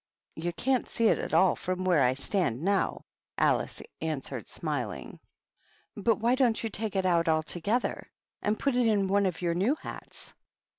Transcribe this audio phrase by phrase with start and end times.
[0.35, 3.05] "You can't see it at all from where I stand now,"
[3.37, 5.19] Alice answered, smiling;
[5.95, 8.09] "but why don't you take it out altogether
[8.41, 10.33] and put it in one of your new hats?"